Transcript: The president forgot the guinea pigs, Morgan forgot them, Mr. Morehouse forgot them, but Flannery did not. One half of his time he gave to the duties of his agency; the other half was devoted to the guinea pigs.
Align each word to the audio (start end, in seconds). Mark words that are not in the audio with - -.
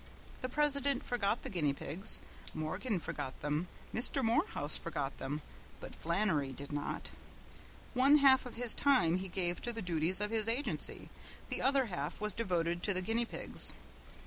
The 0.39 0.49
president 0.49 1.03
forgot 1.03 1.43
the 1.43 1.49
guinea 1.51 1.73
pigs, 1.73 2.21
Morgan 2.55 2.97
forgot 2.97 3.39
them, 3.41 3.67
Mr. 3.93 4.23
Morehouse 4.25 4.75
forgot 4.75 5.15
them, 5.19 5.43
but 5.79 5.93
Flannery 5.93 6.51
did 6.53 6.71
not. 6.71 7.11
One 7.93 8.17
half 8.17 8.47
of 8.47 8.55
his 8.55 8.73
time 8.73 9.17
he 9.17 9.27
gave 9.27 9.61
to 9.61 9.71
the 9.71 9.79
duties 9.83 10.19
of 10.19 10.31
his 10.31 10.47
agency; 10.47 11.11
the 11.49 11.61
other 11.61 11.85
half 11.85 12.19
was 12.19 12.33
devoted 12.33 12.81
to 12.81 12.95
the 12.95 13.03
guinea 13.03 13.25
pigs. 13.25 13.73